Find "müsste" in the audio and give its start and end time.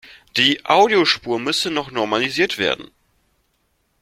1.39-1.69